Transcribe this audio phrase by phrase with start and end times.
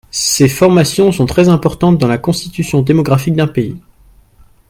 [0.09, 3.79] Ces formations sont très importantes dans la constitution démographique d’un pays.